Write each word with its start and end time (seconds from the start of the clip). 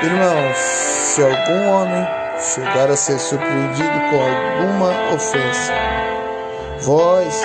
Irmãos, 0.00 0.56
se 0.56 1.20
algum 1.20 1.70
homem 1.72 2.06
chegar 2.38 2.88
a 2.88 2.94
ser 2.94 3.18
surpreendido 3.18 4.00
com 4.10 4.20
alguma 4.20 5.12
ofensa, 5.12 5.72
vós, 6.82 7.44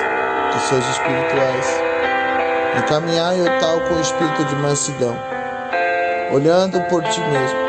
que 0.52 0.60
sois 0.60 0.88
espirituais, 0.88 1.82
encaminhai 2.78 3.42
o 3.42 3.60
tal 3.60 3.82
com 3.82 4.00
espírito 4.00 4.46
de 4.46 4.56
mansidão, 4.58 5.18
olhando 6.32 6.80
por 6.90 7.02
ti 7.06 7.22
mesmo, 7.22 7.60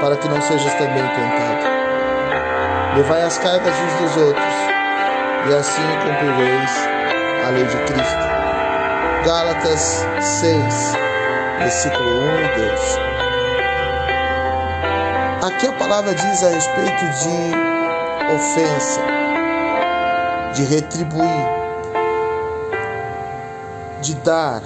para 0.00 0.16
que 0.16 0.28
não 0.28 0.40
sejas 0.40 0.72
também 0.74 1.06
tentado. 1.06 1.74
Levai 2.96 3.22
as 3.22 3.36
cargas 3.36 3.74
uns 3.74 4.00
dos 4.00 4.16
outros, 4.16 4.54
e 5.46 5.54
assim 5.54 5.82
cumprireis 6.02 6.88
a 7.46 7.50
lei 7.50 7.64
de 7.66 7.76
Cristo. 7.84 8.24
Gálatas 9.26 10.06
6, 10.20 10.96
versículo 11.58 12.20
1 12.20 12.44
e 12.44 12.68
2. 12.70 13.13
Aqui 15.44 15.66
a 15.66 15.72
palavra 15.74 16.14
diz 16.14 16.42
a 16.42 16.48
respeito 16.48 17.04
de 17.22 18.34
ofensa, 18.34 19.00
de 20.54 20.64
retribuir, 20.64 21.28
de 24.00 24.14
dar. 24.14 24.62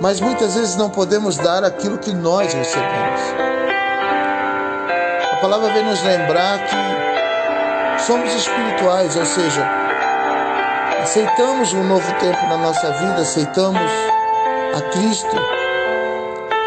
Mas 0.00 0.20
muitas 0.20 0.54
vezes 0.54 0.76
não 0.76 0.88
podemos 0.88 1.36
dar 1.38 1.64
aquilo 1.64 1.98
que 1.98 2.12
nós 2.12 2.54
recebemos. 2.54 3.20
A 5.32 5.36
palavra 5.40 5.72
vem 5.72 5.84
nos 5.84 6.00
lembrar 6.04 6.60
que 6.60 8.02
somos 8.04 8.32
espirituais, 8.32 9.16
ou 9.16 9.26
seja, 9.26 9.68
aceitamos 11.02 11.72
um 11.72 11.82
novo 11.82 12.12
tempo 12.20 12.46
na 12.46 12.58
nossa 12.58 12.92
vida, 12.92 13.22
aceitamos 13.22 13.90
a 14.76 14.80
Cristo, 14.92 15.36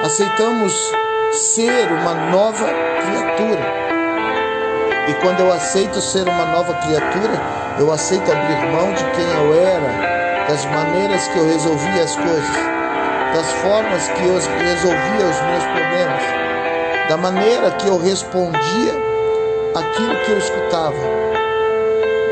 aceitamos 0.04 0.74
ser 1.36 1.92
uma 1.92 2.14
nova 2.32 2.66
criatura. 2.66 3.86
E 5.08 5.14
quando 5.16 5.42
eu 5.42 5.52
aceito 5.52 6.00
ser 6.02 6.28
uma 6.28 6.46
nova 6.46 6.74
criatura, 6.76 7.42
eu 7.78 7.92
aceito 7.92 8.32
abrir 8.32 8.72
mão 8.72 8.94
de 8.94 9.04
quem 9.12 9.26
eu 9.26 9.54
era, 9.54 10.48
das 10.48 10.66
maneiras 10.66 11.28
que 11.28 11.38
eu 11.38 11.46
resolvia 11.46 12.04
as 12.04 12.16
coisas, 12.16 12.56
das 13.34 13.52
formas 13.62 14.08
que 14.08 14.24
eu 14.24 14.34
resolvia 14.34 15.26
os 15.30 15.42
meus 15.42 15.64
problemas, 15.64 16.24
da 17.10 17.18
maneira 17.18 17.72
que 17.72 17.88
eu 17.88 18.02
respondia 18.02 18.94
aquilo 19.76 20.16
que 20.24 20.32
eu 20.32 20.38
escutava. 20.38 20.98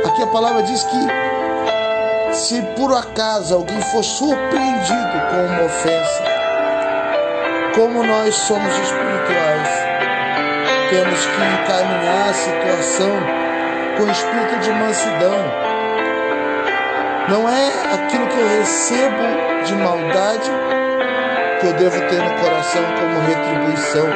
Aqui 0.05 0.23
a 0.23 0.27
palavra 0.27 0.63
diz 0.63 0.83
que 0.83 2.33
se 2.33 2.61
por 2.75 2.93
acaso 2.93 3.53
alguém 3.53 3.81
for 3.81 4.03
surpreendido 4.03 5.21
com 5.29 5.53
uma 5.53 5.65
ofensa, 5.65 6.42
como 7.73 8.03
nós 8.03 8.35
somos 8.35 8.71
espirituais, 8.77 9.69
temos 10.89 11.25
que 11.25 11.41
encaminhar 11.41 12.29
a 12.29 12.33
situação 12.33 13.43
com 13.97 14.11
espírito 14.11 14.59
de 14.59 14.71
mansidão. 14.71 15.37
Não 17.29 17.49
é 17.49 17.67
aquilo 17.93 18.27
que 18.27 18.39
eu 18.39 18.59
recebo 18.59 19.63
de 19.65 19.73
maldade 19.75 20.51
que 21.59 21.67
eu 21.67 21.73
devo 21.73 21.99
ter 22.09 22.21
no 22.21 22.41
coração 22.41 22.83
como 22.99 23.27
retribuição. 23.27 24.07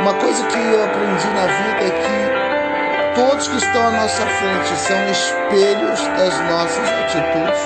Uma 0.00 0.14
coisa 0.14 0.46
que 0.46 0.58
eu 0.58 0.84
aprendi 0.84 1.26
na 1.28 1.46
vida 1.46 1.84
é 1.84 1.90
que 1.90 3.20
todos 3.20 3.48
que 3.48 3.56
estão 3.56 3.88
à 3.88 3.90
nossa 3.90 4.22
frente 4.22 4.76
são 4.76 5.10
espelhos 5.10 6.00
das 6.16 6.40
nossas 6.50 6.88
atitudes. 6.88 7.60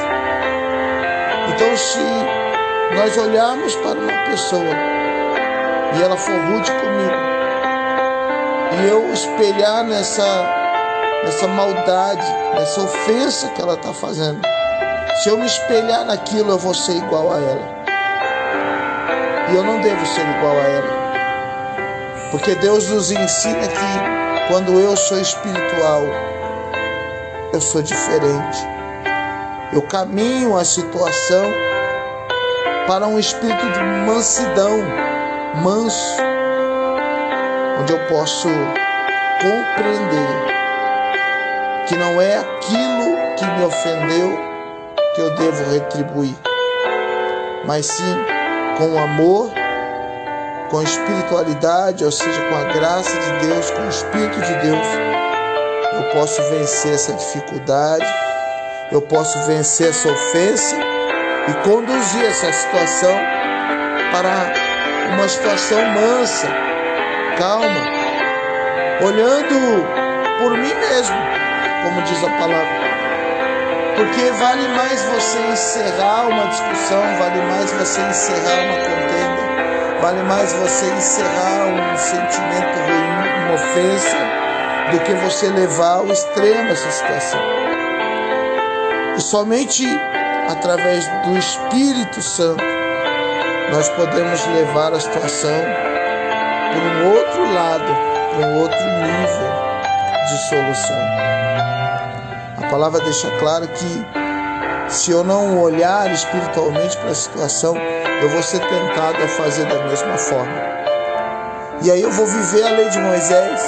Então, 1.49 1.77
se 1.77 2.48
nós 2.95 3.17
olharmos 3.17 3.75
para 3.77 3.99
uma 3.99 4.31
pessoa 4.31 4.63
e 5.97 6.03
ela 6.03 6.17
for 6.17 6.35
rude 6.35 6.71
comigo, 6.71 7.39
e 8.73 8.89
eu 8.89 9.13
espelhar 9.13 9.85
nessa, 9.85 10.25
nessa 11.25 11.49
maldade, 11.49 12.27
nessa 12.55 12.83
ofensa 12.83 13.49
que 13.49 13.63
ela 13.63 13.75
está 13.75 13.93
fazendo, 13.93 14.41
se 15.23 15.29
eu 15.31 15.39
me 15.39 15.47
espelhar 15.47 16.05
naquilo, 16.05 16.51
eu 16.51 16.59
vou 16.59 16.75
ser 16.75 16.97
igual 16.97 17.33
a 17.33 17.39
ela. 17.39 17.79
E 19.51 19.57
eu 19.57 19.65
não 19.65 19.81
devo 19.81 20.07
ser 20.07 20.21
igual 20.21 20.53
a 20.53 20.69
ela. 20.69 20.99
Porque 22.31 22.55
Deus 22.57 22.89
nos 22.91 23.11
ensina 23.11 23.67
que 23.67 24.49
quando 24.49 24.79
eu 24.79 24.97
sou 24.97 25.19
espiritual, 25.19 26.03
eu 27.53 27.61
sou 27.61 27.83
diferente. 27.83 28.59
Eu 29.73 29.83
caminho 29.83 30.57
a 30.57 30.65
situação 30.65 31.53
para 32.89 33.07
um 33.07 33.19
espírito 33.19 33.71
de 33.71 33.81
mansidão, 34.07 34.79
manso, 35.63 36.17
onde 37.79 37.93
eu 37.93 37.99
posso 38.07 38.49
compreender 39.43 40.57
que 41.87 41.95
não 41.97 42.19
é 42.19 42.39
aquilo 42.39 43.37
que 43.37 43.45
me 43.45 43.65
ofendeu 43.67 44.39
que 45.15 45.21
eu 45.21 45.35
devo 45.35 45.71
retribuir, 45.71 46.35
mas 47.67 47.85
sim 47.85 48.17
com 48.79 48.99
amor, 48.99 49.51
com 50.71 50.83
espiritualidade, 50.83 52.07
ou 52.07 52.11
seja, 52.11 52.41
com 52.49 52.57
a 52.57 52.73
graça 52.73 53.13
de 53.21 53.47
Deus, 53.47 53.71
com 53.71 53.83
o 53.83 53.89
Espírito 53.91 54.41
de 54.41 54.55
Deus, 54.63 54.87
eu 55.93 56.15
posso 56.15 56.41
vencer 56.45 56.95
essa 56.95 57.13
dificuldade, 57.13 58.07
eu 58.91 59.03
posso 59.03 59.39
vencer 59.43 59.91
essa 59.91 60.09
ofensa 60.11 60.98
e 61.49 61.53
conduzir 61.65 62.25
essa 62.25 62.53
situação 62.53 63.15
para 64.13 64.53
uma 65.15 65.29
situação 65.29 65.83
mansa, 65.87 66.47
calma, 67.39 67.99
olhando 69.03 69.85
por 70.41 70.53
mim 70.53 70.75
mesmo, 70.75 71.17
como 71.85 72.03
diz 72.03 72.23
a 72.23 72.31
palavra. 72.31 72.89
Porque 73.97 74.31
vale 74.33 74.69
mais 74.69 75.03
você 75.03 75.39
encerrar 75.51 76.29
uma 76.29 76.47
discussão, 76.47 77.03
vale 77.19 77.41
mais 77.43 77.73
você 77.73 78.01
encerrar 78.01 78.61
uma 78.65 78.77
contenda, 78.77 80.01
vale 80.01 80.23
mais 80.23 80.53
você 80.53 80.87
encerrar 80.87 81.67
um 81.67 81.97
sentimento 81.97 82.79
ruim, 82.87 83.47
uma 83.47 83.55
ofensa, 83.55 84.17
do 84.93 85.01
que 85.01 85.13
você 85.15 85.49
levar 85.49 85.97
ao 85.97 86.07
extremo 86.07 86.71
essa 86.71 86.91
situação. 86.91 87.41
E 89.17 89.21
somente 89.21 89.85
através 90.49 91.07
do 91.25 91.37
Espírito 91.37 92.23
Santo, 92.23 92.65
nós 93.71 93.89
podemos 93.91 94.47
levar 94.47 94.93
a 94.93 95.01
situação 95.01 95.51
por 96.73 96.83
um 96.83 97.15
outro 97.15 97.55
lado, 97.55 97.95
por 98.35 98.45
um 98.45 98.57
outro 98.61 98.79
nível 98.79 99.69
de 100.27 100.49
solução. 100.49 100.97
A 102.57 102.71
palavra 102.71 103.01
deixa 103.01 103.31
claro 103.39 103.69
que 103.69 104.07
se 104.89 105.11
eu 105.11 105.23
não 105.23 105.61
olhar 105.61 106.11
espiritualmente 106.11 106.97
para 106.97 107.11
a 107.11 107.15
situação, 107.15 107.77
eu 107.77 108.29
vou 108.31 108.43
ser 108.43 108.61
tentado 108.61 109.23
a 109.23 109.29
fazer 109.29 109.67
da 109.67 109.85
mesma 109.85 110.17
forma. 110.17 110.79
E 111.83 111.91
aí 111.91 112.03
eu 112.03 112.11
vou 112.11 112.27
viver 112.27 112.67
a 112.67 112.71
lei 112.71 112.89
de 112.89 112.99
Moisés. 112.99 113.63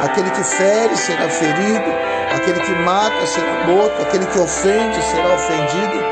Aquele 0.00 0.30
que 0.30 0.42
fere 0.42 0.96
será 0.96 1.28
ferido, 1.28 2.11
Aquele 2.34 2.60
que 2.60 2.74
mata 2.76 3.26
será 3.26 3.66
morto, 3.66 4.00
aquele 4.00 4.26
que 4.26 4.38
ofende 4.38 5.02
será 5.02 5.34
ofendido. 5.34 6.02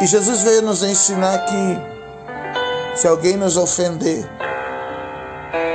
E 0.00 0.06
Jesus 0.06 0.42
veio 0.42 0.62
nos 0.62 0.82
ensinar 0.82 1.44
que 1.44 2.98
se 2.98 3.06
alguém 3.06 3.36
nos 3.36 3.56
ofender, 3.56 4.24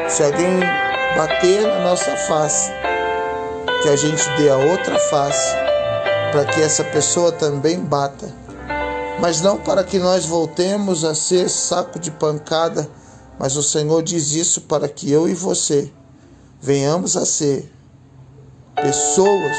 se 0.09 0.23
alguém 0.23 0.59
bater 1.15 1.61
na 1.61 1.79
nossa 1.81 2.15
face, 2.17 2.71
que 3.83 3.89
a 3.89 3.95
gente 3.95 4.27
dê 4.37 4.49
a 4.49 4.57
outra 4.57 4.97
face, 4.97 5.55
para 6.31 6.45
que 6.45 6.61
essa 6.61 6.83
pessoa 6.83 7.31
também 7.31 7.79
bata, 7.79 8.33
mas 9.19 9.41
não 9.41 9.57
para 9.57 9.83
que 9.83 9.99
nós 9.99 10.25
voltemos 10.25 11.05
a 11.05 11.13
ser 11.13 11.49
saco 11.49 11.99
de 11.99 12.09
pancada, 12.09 12.89
mas 13.37 13.55
o 13.55 13.63
Senhor 13.63 14.01
diz 14.01 14.31
isso 14.31 14.61
para 14.61 14.87
que 14.87 15.11
eu 15.11 15.29
e 15.29 15.33
você 15.33 15.91
venhamos 16.59 17.15
a 17.15 17.25
ser 17.25 17.71
pessoas 18.81 19.57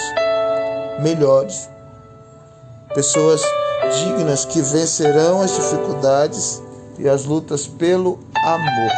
melhores, 1.00 1.68
pessoas 2.94 3.40
dignas 4.00 4.44
que 4.44 4.60
vencerão 4.60 5.40
as 5.40 5.54
dificuldades 5.54 6.62
e 6.98 7.08
as 7.08 7.24
lutas 7.24 7.66
pelo 7.66 8.18
amor. 8.44 8.90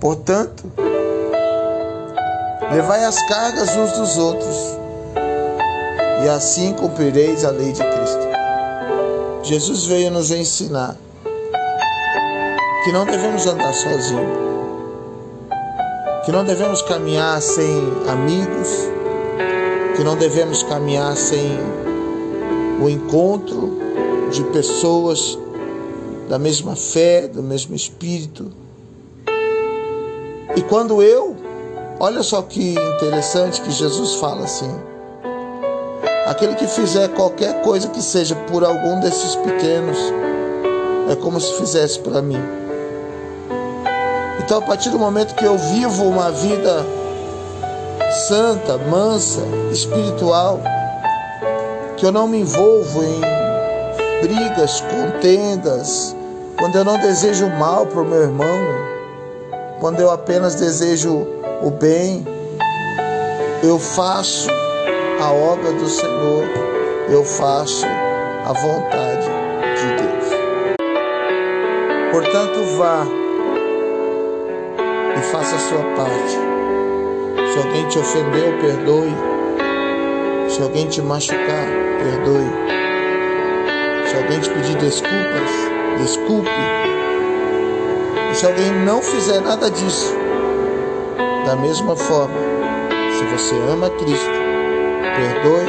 Portanto, 0.00 0.70
levai 2.72 3.04
as 3.04 3.20
cargas 3.28 3.76
uns 3.76 3.92
dos 3.92 4.16
outros, 4.16 4.56
e 6.24 6.28
assim 6.28 6.72
cumprireis 6.72 7.44
a 7.44 7.50
lei 7.50 7.72
de 7.72 7.82
Cristo. 7.82 8.28
Jesus 9.42 9.86
veio 9.86 10.10
nos 10.10 10.30
ensinar 10.30 10.96
que 12.84 12.92
não 12.92 13.04
devemos 13.04 13.46
andar 13.46 13.72
sozinhos 13.72 14.47
que 16.24 16.32
não 16.32 16.44
devemos 16.44 16.82
caminhar 16.82 17.40
sem 17.40 17.82
amigos, 18.08 18.68
que 19.96 20.04
não 20.04 20.16
devemos 20.16 20.62
caminhar 20.62 21.16
sem 21.16 21.58
o 22.80 22.88
encontro 22.88 23.78
de 24.30 24.42
pessoas 24.44 25.38
da 26.28 26.38
mesma 26.38 26.76
fé, 26.76 27.26
do 27.26 27.42
mesmo 27.42 27.74
espírito. 27.74 28.52
E 30.54 30.62
quando 30.62 31.02
eu, 31.02 31.36
olha 31.98 32.22
só 32.22 32.42
que 32.42 32.74
interessante 32.74 33.60
que 33.62 33.70
Jesus 33.70 34.14
fala 34.16 34.44
assim: 34.44 34.70
aquele 36.26 36.54
que 36.54 36.66
fizer 36.66 37.08
qualquer 37.08 37.62
coisa 37.62 37.88
que 37.88 38.02
seja 38.02 38.34
por 38.50 38.64
algum 38.64 39.00
desses 39.00 39.34
pequenos, 39.36 39.98
é 41.10 41.16
como 41.16 41.40
se 41.40 41.54
fizesse 41.54 41.98
para 42.00 42.20
mim. 42.20 42.67
Então, 44.48 44.60
a 44.60 44.62
partir 44.62 44.88
do 44.88 44.98
momento 44.98 45.34
que 45.34 45.44
eu 45.44 45.58
vivo 45.58 46.04
uma 46.04 46.32
vida 46.32 46.82
santa, 48.28 48.78
mansa, 48.78 49.42
espiritual, 49.70 50.58
que 51.98 52.06
eu 52.06 52.10
não 52.10 52.26
me 52.26 52.40
envolvo 52.40 53.04
em 53.04 53.20
brigas, 54.22 54.80
contendas, 54.80 56.16
quando 56.58 56.76
eu 56.76 56.82
não 56.82 56.96
desejo 56.96 57.46
mal 57.58 57.84
para 57.84 58.00
o 58.00 58.06
meu 58.06 58.22
irmão, 58.22 58.58
quando 59.80 60.00
eu 60.00 60.10
apenas 60.10 60.54
desejo 60.54 61.26
o 61.62 61.70
bem, 61.70 62.26
eu 63.62 63.78
faço 63.78 64.48
a 65.20 65.30
obra 65.30 65.72
do 65.72 65.86
Senhor, 65.86 66.44
eu 67.10 67.22
faço 67.22 67.84
a 68.46 68.52
vontade 68.54 69.26
de 69.76 69.88
Deus. 70.02 70.24
Portanto, 72.10 72.64
vá 72.78 73.27
e 75.18 75.22
faça 75.22 75.56
a 75.56 75.58
sua 75.58 75.82
parte. 75.96 76.38
Se 77.52 77.58
alguém 77.58 77.88
te 77.88 77.98
ofendeu, 77.98 78.56
perdoe. 78.60 79.14
Se 80.48 80.62
alguém 80.62 80.86
te 80.86 81.02
machucar, 81.02 81.66
perdoe. 81.98 82.46
Se 84.06 84.16
alguém 84.16 84.40
te 84.40 84.50
pedir 84.50 84.76
desculpas, 84.76 85.50
desculpe. 85.98 86.50
E 88.30 88.34
se 88.34 88.46
alguém 88.46 88.70
não 88.84 89.02
fizer 89.02 89.40
nada 89.40 89.70
disso, 89.70 90.14
da 91.46 91.56
mesma 91.56 91.96
forma, 91.96 92.38
se 93.18 93.24
você 93.24 93.54
ama 93.72 93.90
Cristo, 93.90 94.30
perdoe 95.16 95.66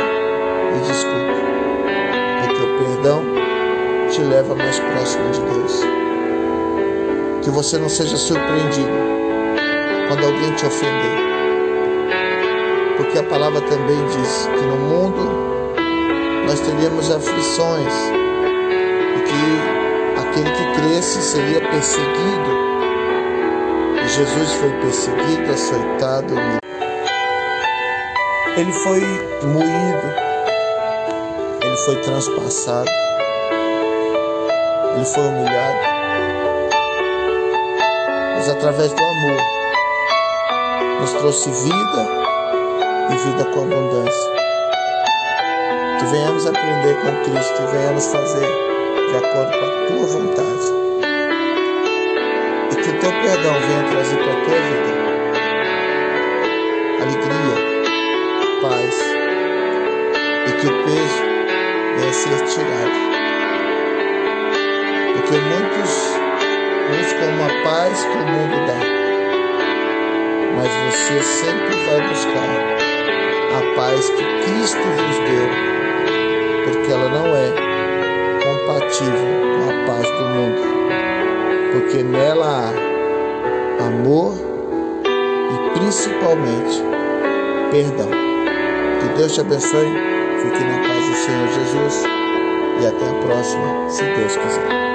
e 0.75 0.87
desculpe. 0.87 1.39
Porque 2.45 2.63
o 2.63 2.77
perdão 2.77 3.23
te 4.09 4.21
leva 4.21 4.55
mais 4.55 4.79
próximo 4.79 5.29
de 5.31 5.41
Deus. 5.41 5.81
Que 7.41 7.49
você 7.49 7.77
não 7.77 7.89
seja 7.89 8.17
surpreendido 8.17 9.18
quando 10.09 10.25
alguém 10.25 10.51
te 10.55 10.65
ofender. 10.65 11.17
Porque 12.97 13.19
a 13.19 13.23
palavra 13.23 13.61
também 13.61 14.03
diz 14.07 14.49
que 14.51 14.65
no 14.65 14.75
mundo 14.75 15.21
nós 16.47 16.59
teríamos 16.61 17.11
aflições 17.11 17.93
e 19.15 19.21
que 19.21 20.19
aquele 20.19 20.49
que 20.49 20.81
cresce 20.81 21.21
seria 21.21 21.61
perseguido. 21.61 22.69
E 24.03 24.07
Jesus 24.07 24.51
foi 24.53 24.71
perseguido, 24.81 25.51
açoitado, 25.53 26.33
ele 28.57 28.71
foi 28.71 29.01
moído, 29.43 30.13
ele 31.63 31.77
foi 31.85 31.95
transpassado, 31.97 32.89
ele 34.95 35.05
foi 35.05 35.23
humilhado, 35.23 35.79
mas 38.35 38.49
através 38.49 38.91
do 38.91 39.03
amor 39.03 39.58
nos 40.99 41.13
trouxe 41.13 41.49
vida 41.49 42.07
e 43.09 43.15
vida 43.15 43.45
com 43.45 43.61
abundância. 43.61 44.31
Que 45.99 46.05
venhamos 46.05 46.45
aprender 46.45 46.95
com 46.95 47.31
Cristo 47.31 47.61
e 47.61 47.77
venhamos 47.77 48.05
fazer 48.07 48.47
de 49.09 49.17
acordo 49.17 49.51
com 49.57 49.65
a 49.65 49.87
tua 49.87 50.05
vontade. 50.07 50.73
E 52.71 52.75
que 52.75 52.89
o 52.89 52.99
teu 52.99 53.11
perdão 53.11 53.53
venha 53.53 53.91
trazer 53.91 54.17
para 54.17 54.33
a 54.33 54.45
tua 54.45 54.59
vida 54.59 54.99
alegria, 57.01 57.57
paz 58.61 58.95
e 60.47 60.51
que 60.51 60.67
o 60.67 60.83
peso 60.83 61.23
venha 61.97 62.13
ser 62.13 62.45
tirado. 62.45 63.09
Porque 65.13 65.37
muitos 65.37 65.91
buscam 66.89 67.27
uma 67.35 67.63
paz 67.63 68.03
que 68.03 68.17
o 68.17 68.25
mundo 68.25 68.67
dá 68.67 68.98
mas 70.55 70.67
você 70.67 71.21
sempre 71.21 71.75
vai 71.85 72.07
buscar 72.07 72.79
a 73.57 73.75
paz 73.75 74.09
que 74.09 74.23
Cristo 74.23 74.77
vos 74.77 75.17
deu, 75.19 75.47
porque 76.65 76.91
ela 76.91 77.09
não 77.09 77.27
é 77.35 77.69
compatível 78.43 79.39
com 79.55 79.69
a 79.69 79.85
paz 79.85 80.09
do 80.09 80.23
mundo, 80.25 80.61
porque 81.71 82.03
nela 82.03 82.73
há 83.79 83.85
amor 83.87 84.33
e 85.05 85.79
principalmente 85.79 86.83
perdão. 87.71 88.09
Que 88.99 89.17
Deus 89.17 89.33
te 89.33 89.41
abençoe, 89.41 89.93
fique 90.41 90.63
na 90.63 90.87
paz 90.87 91.09
do 91.09 91.15
Senhor 91.15 91.47
Jesus 91.47 92.03
e 92.81 92.87
até 92.87 93.09
a 93.09 93.13
próxima, 93.25 93.89
se 93.89 94.03
Deus 94.03 94.35
quiser. 94.37 94.88